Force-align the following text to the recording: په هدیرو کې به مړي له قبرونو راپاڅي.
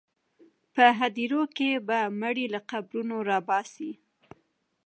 په 0.73 0.85
هدیرو 0.99 1.43
کې 1.55 1.69
به 1.87 1.99
مړي 2.21 2.45
له 2.53 2.59
قبرونو 2.69 3.15
راپاڅي. 3.29 3.91